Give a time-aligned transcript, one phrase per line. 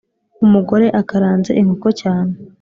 [0.45, 2.33] umugore akaranze inkoko cyane